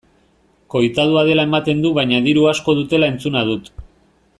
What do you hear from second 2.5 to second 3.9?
asko dutela entzuna dut.